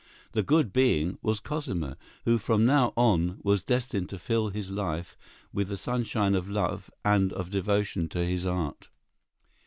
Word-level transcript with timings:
The 0.31 0.41
"good 0.41 0.73
being" 0.73 1.19
was 1.21 1.39
Cosima, 1.39 1.95
who 2.25 2.39
from 2.39 2.65
now 2.65 2.91
on 2.97 3.37
was 3.43 3.61
destined 3.61 4.09
to 4.09 4.17
fill 4.17 4.49
his 4.49 4.71
life 4.71 5.15
with 5.53 5.67
the 5.67 5.77
sunshine 5.77 6.33
of 6.33 6.49
love 6.49 6.89
and 7.05 7.31
of 7.33 7.51
devotion 7.51 8.09
to 8.09 8.25
his 8.25 8.43
art. 8.43 8.89